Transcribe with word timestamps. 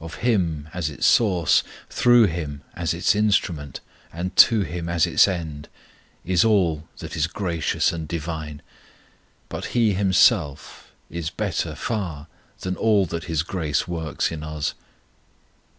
Of 0.00 0.14
Him 0.24 0.70
as 0.72 0.88
its 0.88 1.04
source, 1.06 1.62
through 1.90 2.28
Him 2.28 2.62
as 2.72 2.94
its 2.94 3.14
instrument, 3.14 3.80
and 4.10 4.34
to 4.36 4.62
Him 4.62 4.88
as 4.88 5.06
its 5.06 5.28
end, 5.28 5.68
is 6.24 6.46
all 6.46 6.88
that 6.96 7.14
is 7.14 7.26
gracious 7.26 7.92
and 7.92 8.08
divine. 8.08 8.62
But 9.50 9.66
HE 9.76 9.92
HIMSELF 9.92 10.92
is 11.10 11.28
better 11.28 11.74
far 11.74 12.26
than 12.60 12.74
all 12.76 13.04
that 13.04 13.24
His 13.24 13.42
grace 13.42 13.86
works 13.86 14.32
in 14.32 14.42
us. 14.42 14.72